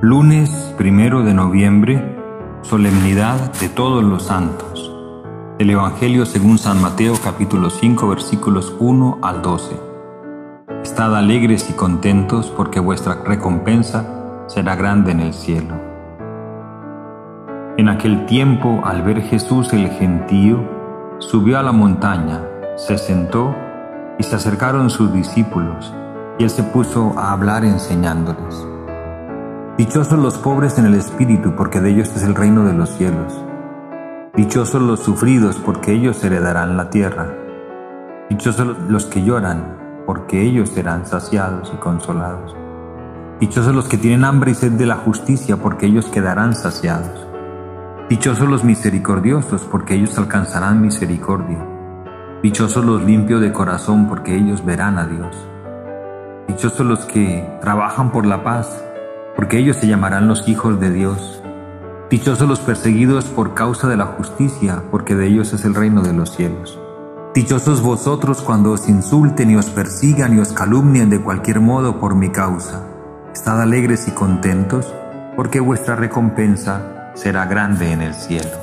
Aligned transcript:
Lunes 0.00 0.72
primero 0.78 1.24
de 1.24 1.34
noviembre, 1.34 2.00
solemnidad 2.62 3.52
de 3.54 3.68
todos 3.68 4.04
los 4.04 4.22
santos. 4.22 4.94
El 5.58 5.70
Evangelio 5.70 6.24
según 6.24 6.56
San 6.56 6.80
Mateo 6.80 7.14
capítulo 7.20 7.68
5 7.68 8.06
versículos 8.06 8.76
1 8.78 9.18
al 9.22 9.42
12. 9.42 9.76
Estad 10.84 11.16
alegres 11.16 11.68
y 11.68 11.72
contentos 11.72 12.46
porque 12.56 12.78
vuestra 12.78 13.24
recompensa 13.24 14.44
será 14.46 14.76
grande 14.76 15.10
en 15.10 15.18
el 15.18 15.34
cielo. 15.34 15.74
En 17.76 17.88
aquel 17.88 18.24
tiempo, 18.26 18.80
al 18.84 19.02
ver 19.02 19.20
Jesús 19.22 19.72
el 19.72 19.88
gentío, 19.88 20.60
subió 21.18 21.58
a 21.58 21.64
la 21.64 21.72
montaña, 21.72 22.44
se 22.76 22.98
sentó 22.98 23.52
y 24.16 24.22
se 24.22 24.36
acercaron 24.36 24.90
sus 24.90 25.12
discípulos, 25.12 25.92
y 26.38 26.44
él 26.44 26.50
se 26.50 26.62
puso 26.62 27.18
a 27.18 27.32
hablar 27.32 27.64
enseñándoles. 27.64 28.77
Dichosos 29.78 30.18
los 30.18 30.36
pobres 30.38 30.76
en 30.76 30.86
el 30.86 30.94
espíritu, 30.94 31.54
porque 31.54 31.80
de 31.80 31.90
ellos 31.90 32.08
es 32.16 32.24
el 32.24 32.34
reino 32.34 32.64
de 32.64 32.72
los 32.72 32.88
cielos. 32.96 33.32
Dichosos 34.34 34.82
los 34.82 34.98
sufridos, 34.98 35.54
porque 35.64 35.92
ellos 35.92 36.24
heredarán 36.24 36.76
la 36.76 36.90
tierra. 36.90 37.32
Dichosos 38.28 38.76
los 38.88 39.06
que 39.06 39.22
lloran, 39.22 39.76
porque 40.04 40.42
ellos 40.42 40.70
serán 40.70 41.06
saciados 41.06 41.72
y 41.72 41.76
consolados. 41.76 42.56
Dichosos 43.38 43.72
los 43.72 43.86
que 43.86 43.98
tienen 43.98 44.24
hambre 44.24 44.50
y 44.50 44.54
sed 44.54 44.72
de 44.72 44.84
la 44.84 44.96
justicia, 44.96 45.58
porque 45.58 45.86
ellos 45.86 46.06
quedarán 46.06 46.56
saciados. 46.56 47.28
Dichosos 48.08 48.48
los 48.48 48.64
misericordiosos, 48.64 49.62
porque 49.62 49.94
ellos 49.94 50.18
alcanzarán 50.18 50.82
misericordia. 50.82 51.64
Dichosos 52.42 52.84
los 52.84 53.04
limpios 53.04 53.40
de 53.40 53.52
corazón, 53.52 54.08
porque 54.08 54.34
ellos 54.34 54.64
verán 54.64 54.98
a 54.98 55.06
Dios. 55.06 55.36
Dichosos 56.48 56.84
los 56.84 57.04
que 57.04 57.48
trabajan 57.60 58.10
por 58.10 58.26
la 58.26 58.42
paz, 58.42 58.82
porque 59.38 59.56
ellos 59.56 59.76
se 59.76 59.86
llamarán 59.86 60.26
los 60.26 60.48
hijos 60.48 60.80
de 60.80 60.90
Dios. 60.90 61.40
Dichosos 62.10 62.48
los 62.48 62.58
perseguidos 62.58 63.26
por 63.26 63.54
causa 63.54 63.86
de 63.86 63.96
la 63.96 64.06
justicia, 64.06 64.82
porque 64.90 65.14
de 65.14 65.28
ellos 65.28 65.52
es 65.52 65.64
el 65.64 65.76
reino 65.76 66.02
de 66.02 66.12
los 66.12 66.34
cielos. 66.34 66.76
Dichosos 67.36 67.80
vosotros 67.80 68.42
cuando 68.42 68.72
os 68.72 68.88
insulten 68.88 69.52
y 69.52 69.54
os 69.54 69.66
persigan 69.66 70.36
y 70.36 70.40
os 70.40 70.52
calumnien 70.52 71.08
de 71.08 71.22
cualquier 71.22 71.60
modo 71.60 72.00
por 72.00 72.16
mi 72.16 72.30
causa. 72.30 72.84
Estad 73.32 73.62
alegres 73.62 74.08
y 74.08 74.10
contentos, 74.10 74.92
porque 75.36 75.60
vuestra 75.60 75.94
recompensa 75.94 77.12
será 77.14 77.46
grande 77.46 77.92
en 77.92 78.02
el 78.02 78.14
cielo. 78.14 78.58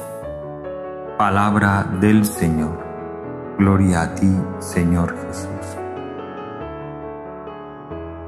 Palabra 1.17 1.87
del 2.01 2.25
Señor. 2.25 2.77
Gloria 3.57 4.01
a 4.01 4.15
ti, 4.15 4.29
Señor 4.59 5.15
Jesús. 5.25 5.74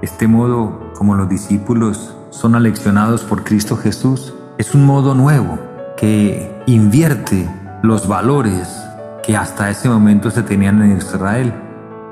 Este 0.02 0.28
modo, 0.28 0.92
como 0.96 1.16
los 1.16 1.28
discípulos 1.28 2.16
son 2.30 2.54
aleccionados 2.54 3.24
por 3.24 3.44
Cristo 3.44 3.76
Jesús, 3.76 4.32
es 4.60 4.76
un 4.76 4.86
modo 4.86 5.16
nuevo 5.16 5.58
que 5.98 6.56
invierte 6.68 7.50
los 7.82 8.08
valores 8.08 8.80
que 9.24 9.36
hasta 9.36 9.72
ese 9.72 9.90
momento 9.90 10.30
se 10.30 10.44
tenían 10.44 10.84
en 10.84 10.98
Israel. 10.98 11.52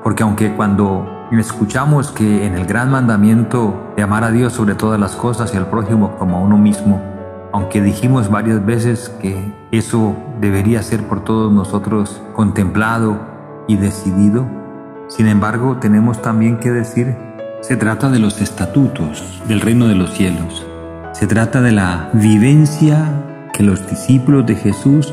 Porque 0.02 0.24
aunque 0.24 0.52
cuando 0.56 1.28
escuchamos 1.30 2.10
que 2.10 2.44
en 2.44 2.54
el 2.54 2.66
gran 2.66 2.90
mandamiento 2.90 3.92
de 3.96 4.02
amar 4.02 4.24
a 4.24 4.32
Dios 4.32 4.52
sobre 4.52 4.74
todas 4.74 4.98
las 4.98 5.14
cosas 5.14 5.54
y 5.54 5.56
al 5.56 5.68
prójimo 5.68 6.16
como 6.18 6.38
a 6.38 6.40
uno 6.40 6.58
mismo, 6.58 7.00
aunque 7.52 7.80
dijimos 7.80 8.28
varias 8.28 8.66
veces 8.66 9.10
que 9.20 9.54
eso 9.70 10.16
debería 10.40 10.82
ser 10.82 11.04
por 11.04 11.22
todos 11.22 11.52
nosotros 11.52 12.20
contemplado 12.34 13.16
y 13.68 13.76
decidido, 13.76 14.44
sin 15.06 15.28
embargo 15.28 15.76
tenemos 15.76 16.20
también 16.20 16.58
que 16.58 16.72
decir 16.72 17.16
se 17.60 17.76
trata 17.76 18.10
de 18.10 18.18
los 18.18 18.40
estatutos 18.40 19.42
del 19.48 19.60
reino 19.60 19.88
de 19.88 19.94
los 19.94 20.12
cielos. 20.12 20.64
Se 21.12 21.26
trata 21.26 21.60
de 21.62 21.72
la 21.72 22.10
vivencia 22.12 23.48
que 23.52 23.62
los 23.62 23.88
discípulos 23.88 24.46
de 24.46 24.54
Jesús 24.54 25.12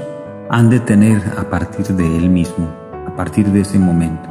han 0.49 0.69
de 0.69 0.79
tener 0.79 1.21
a 1.37 1.49
partir 1.49 1.87
de 1.87 2.17
Él 2.17 2.29
mismo, 2.29 2.69
a 3.07 3.15
partir 3.15 3.47
de 3.47 3.61
ese 3.61 3.79
momento. 3.79 4.29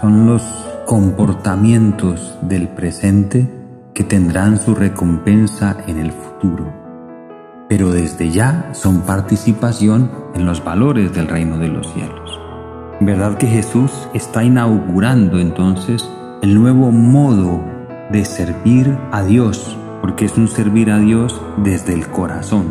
Son 0.00 0.26
los 0.26 0.42
comportamientos 0.86 2.38
del 2.42 2.68
presente 2.68 3.48
que 3.94 4.04
tendrán 4.04 4.58
su 4.58 4.74
recompensa 4.74 5.76
en 5.86 5.98
el 5.98 6.12
futuro. 6.12 6.72
Pero 7.68 7.90
desde 7.90 8.30
ya 8.30 8.70
son 8.72 9.00
participación 9.00 10.10
en 10.34 10.46
los 10.46 10.62
valores 10.62 11.12
del 11.12 11.26
reino 11.26 11.58
de 11.58 11.68
los 11.68 11.92
cielos. 11.92 12.38
¿Verdad 13.00 13.38
que 13.38 13.46
Jesús 13.46 14.08
está 14.14 14.44
inaugurando 14.44 15.38
entonces 15.38 16.08
el 16.40 16.54
nuevo 16.54 16.92
modo 16.92 17.60
de 18.12 18.24
servir 18.24 18.96
a 19.10 19.22
Dios, 19.24 19.76
porque 20.00 20.24
es 20.24 20.36
un 20.36 20.46
servir 20.46 20.90
a 20.90 20.98
Dios 20.98 21.40
desde 21.64 21.94
el 21.94 22.06
corazón, 22.06 22.66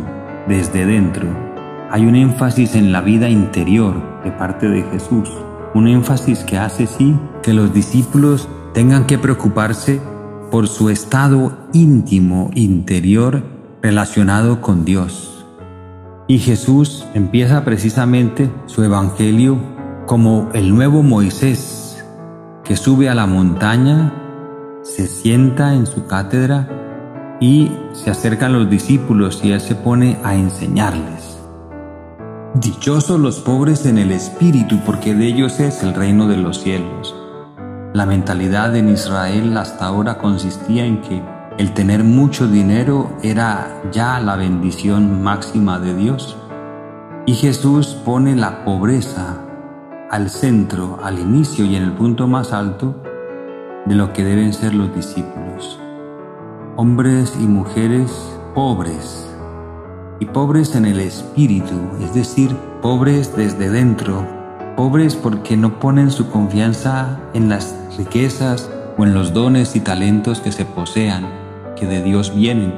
desde 0.48 0.86
dentro. 0.86 1.28
Hay 1.90 2.06
un 2.06 2.16
énfasis 2.16 2.74
en 2.74 2.92
la 2.92 3.02
vida 3.02 3.28
interior 3.28 4.22
de 4.24 4.32
parte 4.32 4.68
de 4.68 4.82
Jesús, 4.84 5.30
un 5.74 5.86
énfasis 5.86 6.40
que 6.44 6.56
hace 6.56 6.86
sí 6.86 7.14
que 7.42 7.52
los 7.52 7.74
discípulos 7.74 8.48
tengan 8.72 9.06
que 9.06 9.18
preocuparse 9.18 10.00
por 10.50 10.66
su 10.66 10.88
estado 10.88 11.52
íntimo, 11.74 12.50
interior, 12.54 13.42
relacionado 13.82 14.62
con 14.62 14.86
Dios. 14.86 15.46
Y 16.26 16.38
Jesús 16.38 17.06
empieza 17.12 17.64
precisamente 17.64 18.50
su 18.64 18.82
evangelio 18.82 19.58
como 20.06 20.48
el 20.54 20.74
nuevo 20.74 21.02
Moisés 21.02 21.77
que 22.68 22.76
sube 22.76 23.08
a 23.08 23.14
la 23.14 23.26
montaña, 23.26 24.12
se 24.82 25.06
sienta 25.06 25.72
en 25.72 25.86
su 25.86 26.06
cátedra 26.06 26.68
y 27.40 27.72
se 27.94 28.10
acercan 28.10 28.52
los 28.52 28.68
discípulos 28.68 29.40
y 29.42 29.52
él 29.52 29.60
se 29.62 29.74
pone 29.74 30.18
a 30.22 30.34
enseñarles. 30.34 31.38
Dichosos 32.52 33.18
los 33.18 33.38
pobres 33.40 33.86
en 33.86 33.96
el 33.96 34.12
espíritu, 34.12 34.80
porque 34.84 35.14
de 35.14 35.28
ellos 35.28 35.60
es 35.60 35.82
el 35.82 35.94
reino 35.94 36.28
de 36.28 36.36
los 36.36 36.60
cielos. 36.60 37.16
La 37.94 38.04
mentalidad 38.04 38.76
en 38.76 38.90
Israel 38.90 39.56
hasta 39.56 39.86
ahora 39.86 40.18
consistía 40.18 40.84
en 40.84 41.00
que 41.00 41.22
el 41.56 41.72
tener 41.72 42.04
mucho 42.04 42.48
dinero 42.48 43.16
era 43.22 43.80
ya 43.92 44.20
la 44.20 44.36
bendición 44.36 45.22
máxima 45.22 45.78
de 45.78 45.94
Dios. 45.94 46.36
Y 47.24 47.32
Jesús 47.32 47.96
pone 48.04 48.36
la 48.36 48.62
pobreza 48.66 49.47
al 50.10 50.30
centro, 50.30 50.98
al 51.02 51.18
inicio 51.18 51.64
y 51.66 51.76
en 51.76 51.82
el 51.82 51.92
punto 51.92 52.26
más 52.26 52.52
alto 52.52 53.02
de 53.84 53.94
lo 53.94 54.12
que 54.12 54.24
deben 54.24 54.52
ser 54.54 54.74
los 54.74 54.94
discípulos. 54.94 55.78
Hombres 56.76 57.34
y 57.38 57.46
mujeres 57.46 58.10
pobres, 58.54 59.26
y 60.20 60.26
pobres 60.26 60.74
en 60.74 60.86
el 60.86 61.00
espíritu, 61.00 61.74
es 62.02 62.14
decir, 62.14 62.54
pobres 62.80 63.36
desde 63.36 63.70
dentro, 63.70 64.26
pobres 64.76 65.14
porque 65.14 65.56
no 65.56 65.78
ponen 65.78 66.10
su 66.10 66.30
confianza 66.30 67.20
en 67.34 67.48
las 67.48 67.74
riquezas 67.98 68.70
o 68.96 69.04
en 69.04 69.14
los 69.14 69.32
dones 69.32 69.76
y 69.76 69.80
talentos 69.80 70.40
que 70.40 70.52
se 70.52 70.64
posean, 70.64 71.26
que 71.76 71.86
de 71.86 72.02
Dios 72.02 72.34
vienen, 72.34 72.74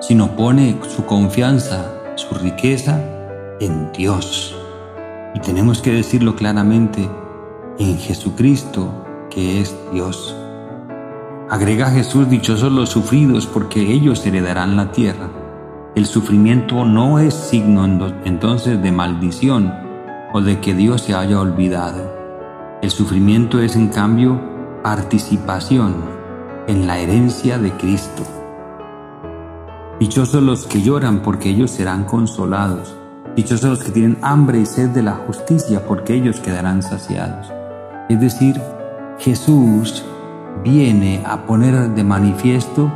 sino 0.00 0.36
pone 0.36 0.78
su 0.88 1.04
confianza, 1.04 1.92
su 2.16 2.34
riqueza 2.34 3.00
en 3.60 3.92
Dios 3.92 4.57
y 5.34 5.40
tenemos 5.40 5.82
que 5.82 5.92
decirlo 5.92 6.36
claramente, 6.36 7.08
en 7.78 7.96
Jesucristo, 7.98 9.04
que 9.30 9.60
es 9.60 9.76
Dios. 9.92 10.36
Agrega 11.50 11.90
Jesús, 11.90 12.28
dichosos 12.28 12.72
los 12.72 12.90
sufridos, 12.90 13.46
porque 13.46 13.80
ellos 13.80 14.26
heredarán 14.26 14.76
la 14.76 14.92
tierra. 14.92 15.30
El 15.94 16.06
sufrimiento 16.06 16.84
no 16.84 17.18
es 17.18 17.34
signo 17.34 17.84
entonces 18.24 18.82
de 18.82 18.92
maldición 18.92 19.72
o 20.32 20.40
de 20.40 20.60
que 20.60 20.74
Dios 20.74 21.02
se 21.02 21.14
haya 21.14 21.40
olvidado. 21.40 22.12
El 22.82 22.90
sufrimiento 22.90 23.60
es 23.60 23.76
en 23.76 23.88
cambio 23.88 24.40
participación 24.82 25.96
en 26.66 26.86
la 26.86 26.98
herencia 26.98 27.58
de 27.58 27.72
Cristo. 27.72 28.22
Dichosos 29.98 30.42
los 30.42 30.66
que 30.66 30.82
lloran, 30.82 31.22
porque 31.22 31.48
ellos 31.48 31.70
serán 31.70 32.04
consolados. 32.04 32.97
Dichosos 33.38 33.70
los 33.70 33.84
que 33.84 33.92
tienen 33.92 34.18
hambre 34.22 34.58
y 34.58 34.66
sed 34.66 34.88
de 34.88 35.00
la 35.00 35.12
justicia, 35.12 35.86
porque 35.86 36.12
ellos 36.12 36.40
quedarán 36.40 36.82
saciados. 36.82 37.52
Es 38.08 38.20
decir, 38.20 38.60
Jesús 39.20 40.04
viene 40.64 41.22
a 41.24 41.46
poner 41.46 41.90
de 41.90 42.02
manifiesto 42.02 42.92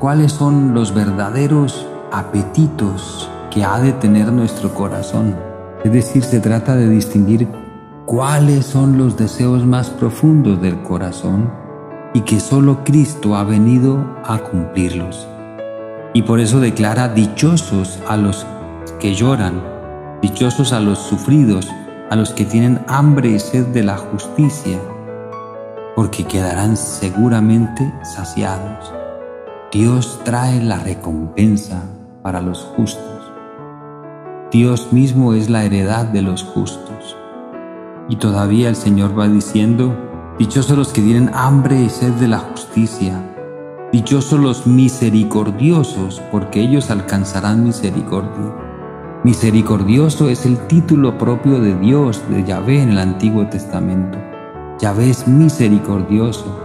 cuáles 0.00 0.32
son 0.32 0.74
los 0.74 0.92
verdaderos 0.92 1.86
apetitos 2.10 3.30
que 3.52 3.62
ha 3.62 3.78
de 3.78 3.92
tener 3.92 4.32
nuestro 4.32 4.74
corazón. 4.74 5.36
Es 5.84 5.92
decir, 5.92 6.24
se 6.24 6.40
trata 6.40 6.74
de 6.74 6.88
distinguir 6.88 7.46
cuáles 8.06 8.66
son 8.66 8.98
los 8.98 9.16
deseos 9.16 9.64
más 9.64 9.90
profundos 9.90 10.60
del 10.60 10.82
corazón 10.82 11.48
y 12.12 12.22
que 12.22 12.40
solo 12.40 12.82
Cristo 12.82 13.36
ha 13.36 13.44
venido 13.44 14.04
a 14.24 14.38
cumplirlos. 14.38 15.28
Y 16.12 16.22
por 16.22 16.40
eso 16.40 16.58
declara 16.58 17.06
dichosos 17.06 18.00
a 18.08 18.16
los 18.16 18.44
que 18.98 19.14
lloran, 19.14 19.75
Dichosos 20.22 20.72
a 20.72 20.80
los 20.80 20.98
sufridos, 20.98 21.68
a 22.10 22.16
los 22.16 22.30
que 22.30 22.46
tienen 22.46 22.80
hambre 22.88 23.28
y 23.30 23.38
sed 23.38 23.66
de 23.66 23.82
la 23.82 23.98
justicia, 23.98 24.78
porque 25.94 26.24
quedarán 26.24 26.76
seguramente 26.76 27.92
saciados. 28.02 28.92
Dios 29.70 30.20
trae 30.24 30.62
la 30.62 30.78
recompensa 30.78 31.82
para 32.22 32.40
los 32.40 32.62
justos. 32.76 33.32
Dios 34.50 34.90
mismo 34.90 35.34
es 35.34 35.50
la 35.50 35.64
heredad 35.64 36.06
de 36.06 36.22
los 36.22 36.44
justos. 36.44 37.16
Y 38.08 38.16
todavía 38.16 38.70
el 38.70 38.76
Señor 38.76 39.18
va 39.18 39.28
diciendo, 39.28 39.94
dichosos 40.38 40.78
los 40.78 40.92
que 40.94 41.02
tienen 41.02 41.30
hambre 41.34 41.78
y 41.82 41.90
sed 41.90 42.12
de 42.14 42.28
la 42.28 42.38
justicia, 42.38 43.20
dichosos 43.92 44.40
los 44.40 44.66
misericordiosos, 44.66 46.22
porque 46.30 46.60
ellos 46.60 46.90
alcanzarán 46.90 47.64
misericordia. 47.64 48.65
Misericordioso 49.26 50.30
es 50.30 50.46
el 50.46 50.56
título 50.68 51.18
propio 51.18 51.58
de 51.58 51.76
Dios, 51.80 52.22
de 52.30 52.44
Yahvé 52.44 52.80
en 52.80 52.90
el 52.90 52.98
Antiguo 53.00 53.44
Testamento. 53.48 54.16
Yahvé 54.78 55.10
es 55.10 55.26
misericordioso, 55.26 56.56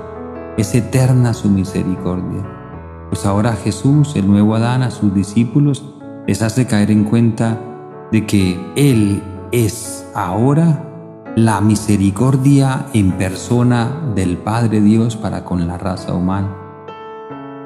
es 0.59 0.75
eterna 0.75 1.33
su 1.33 1.49
misericordia. 1.49 2.47
Pues 3.09 3.25
ahora 3.25 3.53
Jesús, 3.53 4.15
el 4.15 4.27
nuevo 4.27 4.53
Adán, 4.53 4.83
a 4.83 4.91
sus 4.91 5.11
discípulos 5.11 5.83
les 6.27 6.43
hace 6.43 6.67
caer 6.67 6.91
en 6.91 7.05
cuenta 7.05 7.59
de 8.11 8.27
que 8.27 8.59
Él 8.75 9.23
es 9.51 10.05
ahora 10.13 11.33
la 11.35 11.61
misericordia 11.61 12.85
en 12.93 13.13
persona 13.13 14.13
del 14.13 14.37
Padre 14.37 14.81
Dios 14.81 15.15
para 15.15 15.45
con 15.45 15.65
la 15.65 15.79
raza 15.79 16.13
humana. 16.13 16.55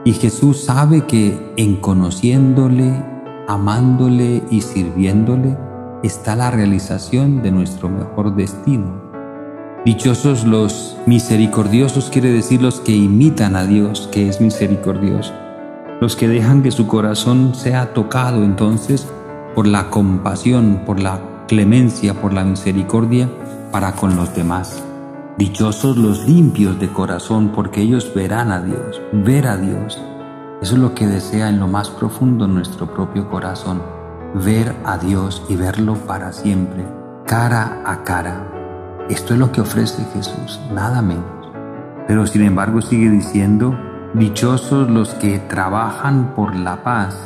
Y 0.06 0.13
Jesús 0.13 0.63
sabe 0.63 1.06
que 1.06 1.53
en 1.57 1.81
conociéndole, 1.81 3.14
amándole 3.47 4.44
y 4.50 4.62
sirviéndole 4.62 5.57
está 6.03 6.36
la 6.36 6.51
realización 6.51 7.42
de 7.42 7.51
nuestro 7.51 7.89
mejor 7.89 8.36
destino. 8.36 9.01
Dichosos 9.86 10.45
los 10.45 10.97
misericordiosos 11.06 12.09
quiere 12.09 12.31
decir 12.31 12.62
los 12.62 12.80
que 12.80 12.92
imitan 12.92 13.56
a 13.56 13.65
Dios, 13.65 14.09
que 14.12 14.27
es 14.27 14.42
misericordioso. 14.42 15.33
Los 16.01 16.15
que 16.15 16.27
dejan 16.27 16.63
que 16.63 16.71
su 16.71 16.88
corazón 16.88 17.53
sea 17.56 17.94
tocado 17.94 18.44
entonces 18.44 19.07
por 19.53 19.68
la 19.68 19.89
compasión, 19.89 20.81
por 20.86 21.00
la 21.00 21.21
clemencia, 21.48 22.13
por 22.15 22.33
la 22.33 22.44
misericordia 22.44 23.30
para 23.71 23.94
con 23.94 24.15
los 24.15 24.36
demás. 24.36 24.83
Dichosos 25.38 25.98
los 25.98 26.27
limpios 26.27 26.80
de 26.80 26.89
corazón, 26.89 27.51
porque 27.53 27.81
ellos 27.81 28.12
verán 28.15 28.51
a 28.51 28.62
Dios, 28.62 29.01
ver 29.12 29.48
a 29.48 29.57
Dios. 29.57 30.01
Eso 30.61 30.75
es 30.75 30.81
lo 30.81 30.95
que 30.95 31.05
desea 31.05 31.49
en 31.49 31.59
lo 31.59 31.67
más 31.67 31.89
profundo 31.89 32.47
nuestro 32.47 32.87
propio 32.87 33.29
corazón, 33.29 33.81
ver 34.33 34.73
a 34.85 34.97
Dios 34.97 35.43
y 35.49 35.55
verlo 35.57 35.95
para 35.95 36.31
siempre, 36.31 36.85
cara 37.25 37.81
a 37.85 38.03
cara. 38.03 38.51
Esto 39.09 39.33
es 39.33 39.39
lo 39.39 39.51
que 39.51 39.61
ofrece 39.61 40.03
Jesús, 40.13 40.59
nada 40.73 41.01
menos. 41.01 41.25
Pero 42.07 42.25
sin 42.25 42.43
embargo 42.43 42.81
sigue 42.81 43.09
diciendo, 43.09 43.77
dichosos 44.13 44.89
los 44.89 45.13
que 45.15 45.39
trabajan 45.39 46.33
por 46.35 46.55
la 46.55 46.83
paz, 46.83 47.17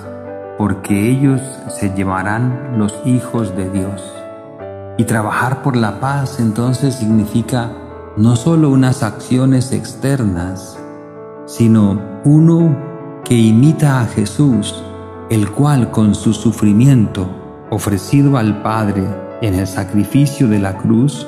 porque 0.58 1.10
ellos 1.10 1.42
se 1.70 1.94
llevarán 1.94 2.78
los 2.78 3.00
hijos 3.06 3.56
de 3.56 3.70
Dios. 3.70 4.04
Y 4.98 5.06
trabajar 5.06 5.62
por 5.62 5.78
la 5.78 6.00
paz 6.00 6.40
entonces 6.40 6.96
significa 6.96 7.72
no 8.18 8.36
solo 8.36 8.70
unas 8.70 9.04
acciones 9.04 9.72
externas, 9.72 10.78
sino 11.46 12.02
uno 12.26 12.89
que 13.30 13.36
imita 13.36 14.02
a 14.02 14.08
Jesús, 14.08 14.84
el 15.30 15.52
cual 15.52 15.92
con 15.92 16.16
su 16.16 16.34
sufrimiento 16.34 17.30
ofrecido 17.70 18.40
al 18.40 18.64
Padre 18.64 19.04
en 19.44 19.54
el 19.54 19.68
sacrificio 19.68 20.48
de 20.48 20.58
la 20.58 20.76
cruz, 20.80 21.28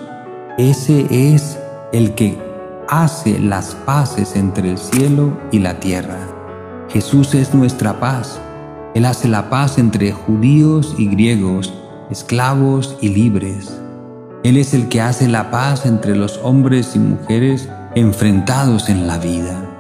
ese 0.58 1.06
es 1.12 1.60
el 1.94 2.16
que 2.16 2.40
hace 2.90 3.38
las 3.38 3.76
paces 3.86 4.36
entre 4.36 4.72
el 4.72 4.80
cielo 4.80 5.38
y 5.52 5.60
la 5.60 5.80
tierra. 5.80 6.18
Jesús 6.90 7.36
es 7.36 7.54
nuestra 7.54 8.00
paz. 8.00 8.42
Él 8.96 9.06
hace 9.06 9.28
la 9.28 9.52
paz 9.52 9.78
entre 9.78 10.12
judíos 10.12 10.96
y 10.98 11.06
griegos, 11.06 11.72
esclavos 12.10 12.98
y 13.00 13.10
libres. 13.10 13.80
Él 14.44 14.58
es 14.58 14.74
el 14.74 14.90
que 14.90 15.02
hace 15.02 15.28
la 15.28 15.52
paz 15.52 15.86
entre 15.86 16.16
los 16.16 16.40
hombres 16.42 16.96
y 16.96 17.00
mujeres 17.00 17.70
enfrentados 17.94 18.90
en 18.90 19.06
la 19.06 19.20
vida. 19.20 19.71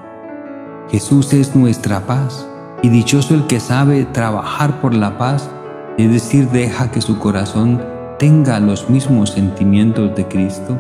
Jesús 0.92 1.32
es 1.32 1.56
nuestra 1.56 2.06
paz 2.06 2.46
y 2.82 2.90
dichoso 2.90 3.34
el 3.34 3.48
que 3.48 3.62
sabe 3.62 4.04
trabajar 4.04 4.82
por 4.82 4.94
la 4.94 5.18
paz, 5.18 5.50
es 5.98 6.12
decir, 6.12 6.50
deja 6.50 6.92
que 6.92 7.00
su 7.00 7.18
corazón 7.18 7.82
tenga 8.20 8.60
los 8.60 8.90
mismos 8.90 9.30
sentimientos 9.30 10.14
de 10.18 10.28
Cristo 10.28 10.78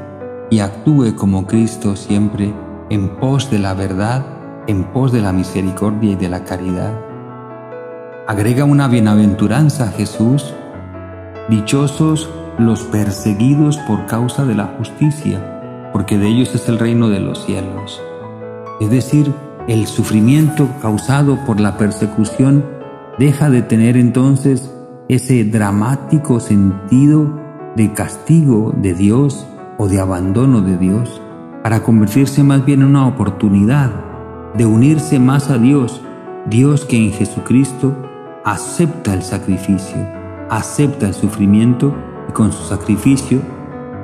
y 0.50 0.60
actúe 0.60 1.16
como 1.16 1.48
Cristo 1.48 1.96
siempre 1.96 2.54
en 2.90 3.08
pos 3.08 3.50
de 3.50 3.60
la 3.60 3.74
verdad, 3.74 4.26
en 4.68 4.84
pos 4.84 5.14
de 5.14 5.22
la 5.22 5.32
misericordia 5.32 6.12
y 6.12 6.16
de 6.16 6.28
la 6.28 6.44
caridad. 6.44 6.94
Agrega 8.28 8.66
una 8.66 8.90
bienaventuranza 8.90 9.86
a 9.86 9.92
Jesús, 9.92 10.54
dichosos 11.48 12.30
los 12.58 12.84
perseguidos 12.84 13.78
por 13.88 14.08
causa 14.08 14.44
de 14.44 14.56
la 14.56 14.76
justicia, 14.78 15.90
porque 15.94 16.18
de 16.18 16.28
ellos 16.28 16.54
es 16.54 16.68
el 16.68 16.80
reino 16.80 17.08
de 17.08 17.22
los 17.22 17.46
cielos. 17.46 18.02
Es 18.82 18.90
decir, 18.90 19.34
el 19.68 19.88
sufrimiento 19.88 20.68
causado 20.82 21.38
por 21.46 21.60
la 21.60 21.78
persecución 21.78 22.66
deja 23.20 23.50
de 23.50 23.62
tener 23.62 23.98
entonces 23.98 24.74
ese 25.08 25.44
dramático 25.44 26.40
sentido 26.40 27.40
de 27.76 27.94
castigo 27.94 28.74
de 28.78 28.94
Dios 28.94 29.46
o 29.78 29.88
de 29.88 30.00
abandono 30.00 30.62
de 30.62 30.78
Dios, 30.78 31.22
para 31.64 31.84
convertirse 31.84 32.44
más 32.44 32.66
bien 32.66 32.82
en 32.82 32.88
una 32.88 33.08
oportunidad 33.08 33.92
de 34.56 34.66
unirse 34.66 35.20
más 35.20 35.50
a 35.50 35.58
Dios, 35.58 36.02
Dios 36.50 36.86
que 36.86 36.98
en 36.98 37.12
Jesucristo 37.12 37.96
acepta 38.44 39.14
el 39.14 39.22
sacrificio, 39.22 39.98
acepta 40.50 41.08
el 41.08 41.14
sufrimiento 41.14 41.96
y 42.28 42.32
con 42.32 42.52
su 42.52 42.64
sacrificio 42.64 43.42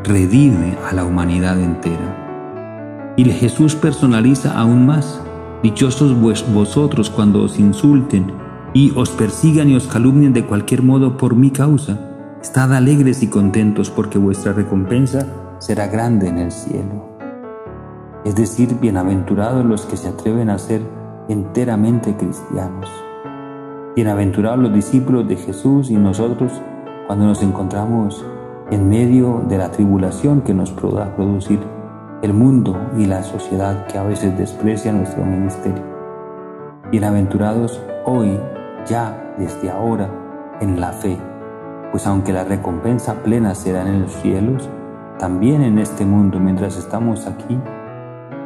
redime 0.03 0.77
a 0.89 0.93
la 0.93 1.03
humanidad 1.03 1.59
entera. 1.59 3.13
Y 3.17 3.25
Jesús 3.25 3.75
personaliza 3.75 4.57
aún 4.57 4.85
más, 4.85 5.21
dichosos 5.63 6.15
vosotros 6.53 7.09
cuando 7.09 7.43
os 7.43 7.59
insulten 7.59 8.31
y 8.73 8.91
os 8.95 9.09
persigan 9.09 9.69
y 9.69 9.75
os 9.75 9.87
calumnien 9.87 10.33
de 10.33 10.45
cualquier 10.45 10.83
modo 10.83 11.17
por 11.17 11.35
mi 11.35 11.51
causa. 11.51 11.99
Estad 12.41 12.73
alegres 12.73 13.23
y 13.23 13.27
contentos 13.27 13.89
porque 13.89 14.17
vuestra 14.17 14.53
recompensa 14.53 15.25
será 15.59 15.87
grande 15.87 16.27
en 16.27 16.37
el 16.37 16.51
cielo. 16.51 17.17
Es 18.23 18.35
decir, 18.35 18.77
bienaventurados 18.79 19.65
los 19.65 19.85
que 19.85 19.97
se 19.97 20.09
atreven 20.09 20.49
a 20.49 20.57
ser 20.57 20.81
enteramente 21.29 22.15
cristianos. 22.15 22.89
Bienaventurados 23.95 24.59
los 24.59 24.73
discípulos 24.73 25.27
de 25.27 25.37
Jesús 25.37 25.89
y 25.89 25.95
nosotros 25.95 26.51
cuando 27.07 27.25
nos 27.25 27.41
encontramos 27.41 28.23
en 28.69 28.89
medio 28.89 29.43
de 29.47 29.57
la 29.57 29.71
tribulación 29.71 30.41
que 30.41 30.53
nos 30.53 30.71
pueda 30.71 31.15
producir 31.15 31.59
el 32.23 32.33
mundo 32.33 32.75
y 32.97 33.05
la 33.05 33.21
sociedad 33.21 33.85
que 33.85 33.97
a 33.97 34.03
veces 34.03 34.35
desprecia 34.37 34.91
nuestro 34.91 35.23
ministerio. 35.23 35.83
Bienaventurados 36.89 37.79
hoy 38.05 38.39
ya 38.87 39.35
desde 39.37 39.69
ahora 39.69 40.09
en 40.59 40.79
la 40.79 40.93
fe, 40.93 41.17
pues 41.91 42.07
aunque 42.07 42.33
la 42.33 42.43
recompensa 42.43 43.21
plena 43.21 43.53
será 43.53 43.87
en 43.87 44.01
los 44.01 44.13
cielos, 44.13 44.67
también 45.19 45.61
en 45.61 45.77
este 45.77 46.05
mundo 46.05 46.39
mientras 46.39 46.77
estamos 46.77 47.27
aquí, 47.27 47.59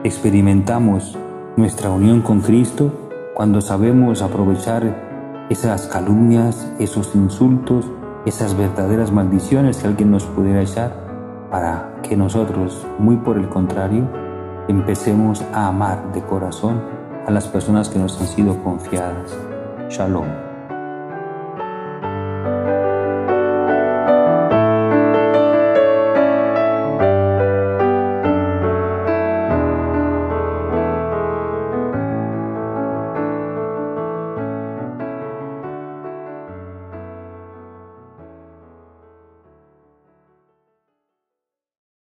experimentamos 0.03 1.17
nuestra 1.55 1.91
unión 1.91 2.21
con 2.21 2.41
Cristo 2.41 2.91
cuando 3.35 3.61
sabemos 3.61 4.21
aprovechar 4.21 5.47
esas 5.49 5.87
calumnias, 5.87 6.71
esos 6.79 7.15
insultos, 7.15 7.89
esas 8.25 8.57
verdaderas 8.57 9.11
maldiciones 9.11 9.77
que 9.77 9.87
alguien 9.87 10.11
nos 10.11 10.25
pudiera 10.25 10.61
echar 10.61 11.10
para 11.51 11.97
que 12.01 12.15
nosotros, 12.15 12.87
muy 12.97 13.17
por 13.17 13.37
el 13.37 13.49
contrario, 13.49 14.07
empecemos 14.69 15.43
a 15.53 15.67
amar 15.67 16.13
de 16.13 16.21
corazón 16.21 16.81
a 17.27 17.31
las 17.31 17.47
personas 17.47 17.89
que 17.89 17.99
nos 17.99 18.19
han 18.19 18.27
sido 18.27 18.63
confiadas. 18.63 19.37
Shalom. 19.89 20.40